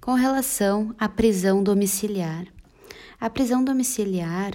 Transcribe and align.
Com 0.00 0.14
relação 0.14 0.94
à 0.98 1.10
prisão 1.10 1.62
domiciliar. 1.62 2.46
A 3.20 3.28
prisão 3.28 3.62
domiciliar 3.62 4.52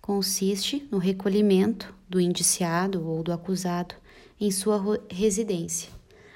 consiste 0.00 0.86
no 0.92 0.98
recolhimento 0.98 1.92
do 2.08 2.20
indiciado 2.20 3.04
ou 3.04 3.20
do 3.20 3.32
acusado 3.32 3.96
em 4.40 4.48
sua 4.52 4.80
residência. 5.10 5.90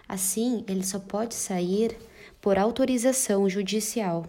Assim, 0.08 0.64
ele 0.66 0.84
só 0.84 0.98
pode 0.98 1.36
sair 1.36 1.96
por 2.40 2.58
autorização 2.58 3.48
judicial. 3.48 4.26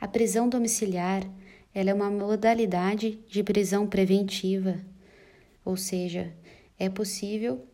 A 0.00 0.06
prisão 0.06 0.48
domiciliar 0.48 1.28
ela 1.74 1.90
é 1.90 1.94
uma 1.94 2.10
modalidade 2.10 3.18
de 3.28 3.42
prisão 3.42 3.84
preventiva, 3.84 4.78
ou 5.64 5.76
seja, 5.76 6.32
é 6.78 6.88
possível 6.88 7.66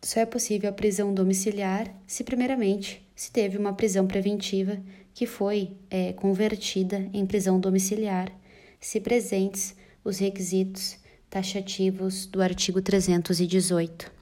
só 0.00 0.20
é 0.20 0.26
possível 0.26 0.70
a 0.70 0.72
prisão 0.72 1.12
domiciliar 1.12 1.92
se 2.06 2.22
primeiramente 2.22 3.05
se 3.16 3.32
teve 3.32 3.56
uma 3.56 3.72
prisão 3.72 4.06
preventiva 4.06 4.78
que 5.14 5.26
foi 5.26 5.74
é, 5.88 6.12
convertida 6.12 7.08
em 7.14 7.24
prisão 7.24 7.58
domiciliar, 7.58 8.30
se 8.78 9.00
presentes 9.00 9.74
os 10.04 10.18
requisitos 10.18 10.98
taxativos 11.30 12.26
do 12.26 12.42
artigo 12.42 12.82
318. 12.82 14.12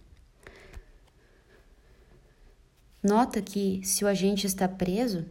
Nota 3.02 3.42
que 3.42 3.80
se 3.82 4.04
o 4.04 4.08
agente 4.08 4.46
está 4.46 4.68
preso 4.68 5.26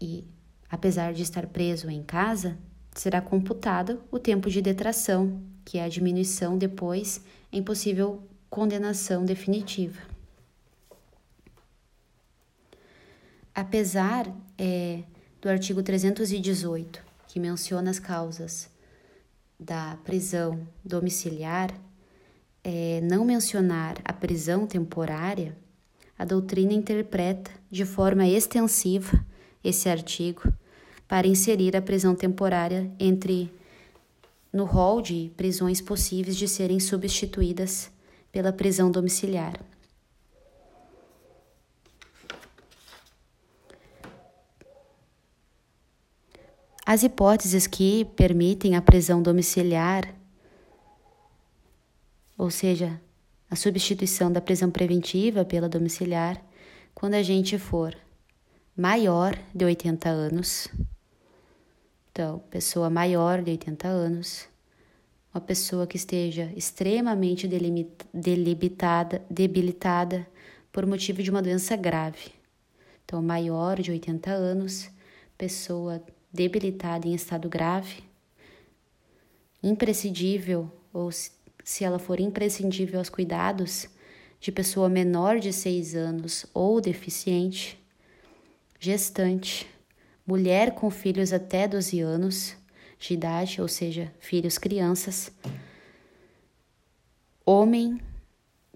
e 0.00 0.24
apesar 0.70 1.14
de 1.14 1.22
estar 1.22 1.46
preso 1.46 1.88
em 1.90 2.02
casa, 2.02 2.58
será 2.94 3.20
computado 3.20 4.02
o 4.10 4.18
tempo 4.18 4.50
de 4.50 4.60
detração, 4.60 5.42
que 5.64 5.78
é 5.78 5.84
a 5.84 5.88
diminuição 5.88 6.58
depois 6.58 7.22
em 7.50 7.62
possível 7.62 8.22
condenação 8.50 9.24
definitiva. 9.24 10.13
Apesar 13.54 14.26
é, 14.58 15.04
do 15.40 15.48
artigo 15.48 15.80
318, 15.80 17.00
que 17.28 17.38
menciona 17.38 17.88
as 17.88 18.00
causas 18.00 18.68
da 19.58 19.96
prisão 20.04 20.66
domiciliar, 20.84 21.70
é, 22.64 23.00
não 23.02 23.24
mencionar 23.24 24.00
a 24.04 24.12
prisão 24.12 24.66
temporária, 24.66 25.56
a 26.18 26.24
doutrina 26.24 26.72
interpreta 26.72 27.50
de 27.70 27.84
forma 27.84 28.26
extensiva 28.26 29.24
esse 29.62 29.88
artigo 29.88 30.52
para 31.06 31.28
inserir 31.28 31.76
a 31.76 31.82
prisão 31.82 32.14
temporária 32.14 32.90
entre 32.98 33.52
no 34.52 34.64
rol 34.64 35.00
de 35.00 35.30
prisões 35.36 35.80
possíveis 35.80 36.36
de 36.36 36.48
serem 36.48 36.80
substituídas 36.80 37.90
pela 38.32 38.52
prisão 38.52 38.90
domiciliar. 38.90 39.60
As 46.86 47.02
hipóteses 47.02 47.66
que 47.66 48.04
permitem 48.14 48.76
a 48.76 48.82
prisão 48.82 49.22
domiciliar, 49.22 50.14
ou 52.36 52.50
seja, 52.50 53.00
a 53.50 53.56
substituição 53.56 54.30
da 54.30 54.38
prisão 54.38 54.70
preventiva 54.70 55.46
pela 55.46 55.66
domiciliar, 55.66 56.44
quando 56.94 57.14
a 57.14 57.22
gente 57.22 57.58
for 57.58 57.96
maior 58.76 59.34
de 59.54 59.64
80 59.64 60.10
anos. 60.10 60.68
Então, 62.12 62.40
pessoa 62.50 62.90
maior 62.90 63.40
de 63.40 63.52
80 63.52 63.88
anos, 63.88 64.46
uma 65.32 65.40
pessoa 65.40 65.86
que 65.86 65.96
esteja 65.96 66.52
extremamente 66.54 67.48
delimitada, 68.12 69.24
debilitada 69.30 70.26
por 70.70 70.84
motivo 70.84 71.22
de 71.22 71.30
uma 71.30 71.40
doença 71.40 71.76
grave. 71.76 72.32
Então, 73.04 73.22
maior 73.22 73.80
de 73.80 73.90
80 73.90 74.30
anos, 74.30 74.90
pessoa 75.38 76.02
debilitada 76.34 77.06
em 77.06 77.14
estado 77.14 77.48
grave, 77.48 78.02
imprescindível 79.62 80.68
ou 80.92 81.10
se 81.12 81.84
ela 81.84 81.98
for 82.00 82.18
imprescindível 82.18 82.98
aos 82.98 83.08
cuidados 83.08 83.88
de 84.40 84.50
pessoa 84.50 84.88
menor 84.88 85.38
de 85.38 85.52
6 85.52 85.94
anos 85.94 86.44
ou 86.52 86.80
deficiente, 86.80 87.78
gestante, 88.80 89.66
mulher 90.26 90.74
com 90.74 90.90
filhos 90.90 91.32
até 91.32 91.68
12 91.68 92.00
anos 92.00 92.56
de 92.98 93.14
idade, 93.14 93.62
ou 93.62 93.68
seja, 93.68 94.12
filhos 94.18 94.58
crianças, 94.58 95.30
homem, 97.46 98.00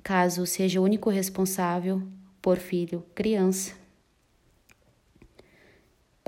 caso 0.03 0.47
seja 0.47 0.81
o 0.81 0.84
único 0.84 1.11
responsável 1.11 2.03
por 2.41 2.56
filho 2.56 3.05
criança. 3.15 3.88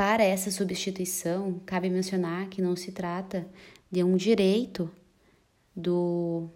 Para 0.00 0.24
essa 0.24 0.50
substituição, 0.50 1.60
cabe 1.66 1.90
mencionar 1.90 2.48
que 2.48 2.62
não 2.62 2.74
se 2.74 2.90
trata 2.90 3.46
de 3.92 4.02
um 4.02 4.16
direito 4.16 4.90
do 5.76 6.48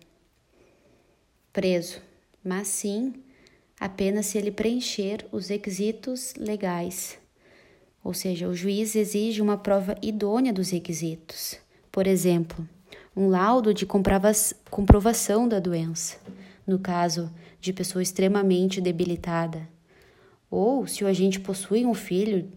preso, 1.53 2.01
mas 2.43 2.69
sim 2.69 3.13
apenas 3.79 4.25
se 4.25 4.39
ele 4.39 4.51
preencher 4.51 5.27
os 5.31 5.49
requisitos 5.49 6.33
legais. 6.39 7.19
Ou 8.03 8.15
seja, 8.15 8.49
o 8.49 8.55
juiz 8.55 8.97
exige 8.97 9.43
uma 9.43 9.59
prova 9.59 9.95
idônea 10.01 10.51
dos 10.51 10.71
requisitos. 10.71 11.59
Por 11.93 12.07
exemplo, 12.07 12.67
um 13.15 13.29
laudo 13.29 13.75
de 13.75 13.85
comprovação 13.85 15.47
da 15.47 15.61
doença, 15.61 16.17
no 16.67 16.79
caso 16.79 17.31
de 17.61 17.75
pessoa 17.75 18.03
extremamente 18.03 18.81
debilitada. 18.81 19.69
Ou, 20.51 20.87
se 20.87 21.05
o 21.05 21.07
agente 21.07 21.39
possui 21.39 21.85
um 21.85 21.93
filho 21.93 22.51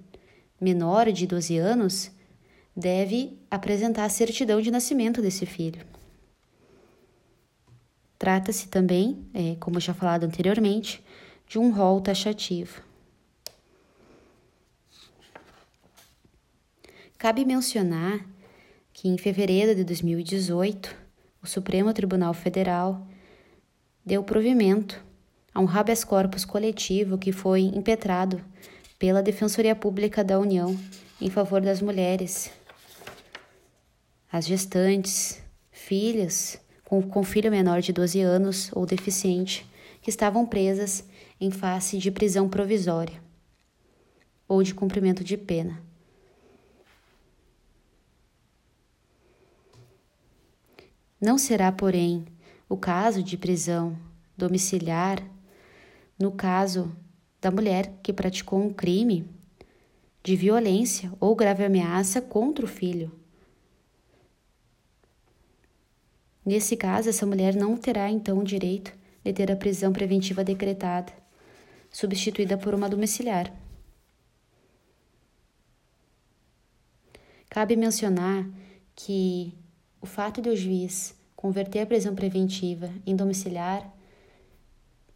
menor 0.60 1.12
de 1.12 1.28
12 1.28 1.58
anos, 1.58 2.12
deve 2.76 3.38
apresentar 3.50 4.06
a 4.06 4.10
certidão 4.10 4.62
de 4.62 4.72
nascimento 4.72 5.22
desse 5.22 5.46
filho. 5.46 5.82
Trata-se 8.20 8.68
também, 8.68 9.26
é, 9.34 9.56
como 9.60 9.80
já 9.80 9.94
falado 9.94 10.24
anteriormente, 10.24 11.04
de 11.48 11.60
um 11.60 11.72
rol 11.72 12.02
taxativo. 12.02 12.82
Cabe 17.18 17.46
mencionar 17.46 18.26
que 18.94 19.08
em 19.08 19.18
fevereiro 19.18 19.76
de 19.76 19.84
2018, 19.84 20.96
o 21.42 21.48
Supremo 21.48 21.94
Tribunal 21.94 22.34
Federal 22.34 23.08
deu 24.06 24.24
provimento 24.24 25.04
a 25.54 25.60
um 25.60 25.70
habeas 25.70 26.04
corpus 26.04 26.46
coletivo 26.46 27.18
que 27.18 27.32
foi 27.32 27.62
impetrado 27.62 28.44
pela 28.98 29.22
Defensoria 29.22 29.76
Pública 29.76 30.24
da 30.24 30.40
União 30.40 30.78
em 31.22 31.30
favor 31.30 31.62
das 31.62 31.82
mulheres, 31.82 32.52
as 34.32 34.46
gestantes, 34.46 35.42
filhas 35.72 36.60
com, 36.84 37.02
com 37.02 37.24
filho 37.24 37.52
menor 37.52 37.82
de 37.82 37.94
12 37.94 38.22
anos 38.22 38.72
ou 38.74 38.86
deficiente 38.86 39.66
que 40.02 40.10
estavam 40.10 40.46
presas 40.46 41.04
em 41.40 41.52
face 41.52 41.98
de 41.98 42.12
prisão 42.12 42.50
provisória 42.50 43.22
ou 44.48 44.64
de 44.64 44.74
cumprimento 44.74 45.24
de 45.24 45.38
pena. 45.38 45.82
Não 51.20 51.38
será, 51.38 51.72
porém, 51.72 52.26
o 52.70 52.78
caso 52.78 53.24
de 53.24 53.38
prisão 53.38 53.98
domiciliar 54.38 55.22
no 56.20 56.32
caso 56.32 56.96
da 57.40 57.52
mulher 57.52 57.94
que 58.02 58.14
praticou 58.14 58.60
um 58.60 58.74
crime 58.74 59.30
de 60.24 60.36
violência 60.36 61.12
ou 61.20 61.36
grave 61.36 61.64
ameaça 61.64 62.22
contra 62.22 62.66
o 62.66 62.68
filho 62.68 63.12
Nesse 66.48 66.78
caso, 66.78 67.10
essa 67.10 67.26
mulher 67.26 67.54
não 67.54 67.76
terá 67.76 68.10
então 68.10 68.40
o 68.40 68.44
direito 68.44 68.94
de 69.22 69.34
ter 69.34 69.52
a 69.52 69.56
prisão 69.58 69.92
preventiva 69.92 70.46
decretada, 70.46 71.12
substituída 71.92 72.58
por 72.58 72.74
uma 72.74 72.88
domiciliar. 72.88 73.54
Cabe 77.50 77.76
mencionar 77.76 78.50
que 78.96 79.54
o 80.00 80.06
fato 80.06 80.42
de 80.42 80.48
o 80.48 80.56
juiz 80.56 81.14
converter 81.36 81.82
a 81.82 81.86
prisão 81.86 82.16
preventiva 82.16 82.90
em 83.06 83.14
domiciliar 83.14 83.94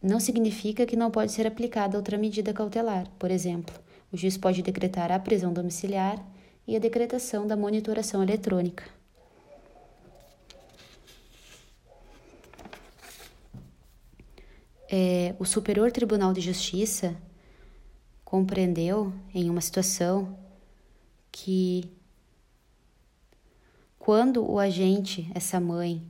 não 0.02 0.18
significa 0.18 0.84
que 0.84 0.96
não 0.96 1.10
pode 1.10 1.32
ser 1.32 1.46
aplicada 1.46 1.96
outra 1.96 2.18
medida 2.18 2.52
cautelar. 2.52 3.06
Por 3.18 3.30
exemplo, 3.30 3.74
o 4.12 4.16
juiz 4.16 4.36
pode 4.36 4.62
decretar 4.62 5.12
a 5.12 5.18
prisão 5.18 5.52
domiciliar 5.52 6.18
e 6.66 6.76
a 6.76 6.80
decretação 6.80 7.46
da 7.46 7.56
monitoração 7.56 8.22
eletrônica. 8.22 8.84
é, 14.92 15.34
o 15.38 15.46
Superior 15.46 15.90
Tribunal 15.90 16.34
de 16.34 16.42
Justiça 16.42 17.16
compreendeu 18.22 19.10
em 19.32 19.48
uma 19.48 19.62
situação 19.62 20.38
que 21.32 21.90
quando 23.98 24.44
o 24.44 24.58
agente, 24.58 25.30
essa 25.34 25.58
mãe, 25.58 26.02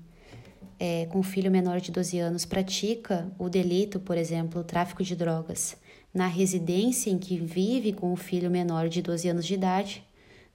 é, 0.85 1.07
com 1.07 1.23
filho 1.23 1.49
menor 1.49 1.81
de 1.81 1.93
12 1.93 2.19
anos, 2.19 2.45
pratica 2.45 3.33
o 3.39 3.49
delito, 3.49 4.01
por 4.01 4.19
exemplo, 4.19 4.65
tráfico 4.65 5.05
de 5.05 5.15
drogas, 5.15 5.77
na 6.13 6.27
residência 6.27 7.09
em 7.09 7.19
que 7.19 7.39
vive 7.39 7.93
com 7.93 8.13
o 8.13 8.17
filho 8.17 8.51
menor 8.51 8.89
de 8.89 9.01
12 9.01 9.29
anos 9.29 9.47
de 9.47 9.55
idade, 9.55 10.05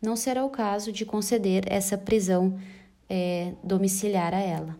não 0.02 0.18
será 0.18 0.44
o 0.44 0.50
caso 0.50 0.92
de 0.92 1.06
conceder 1.06 1.64
essa 1.68 1.98
prisão 1.98 2.60
é, 3.10 3.54
domiciliar 3.64 4.34
a 4.34 4.42
ela. 4.42 4.78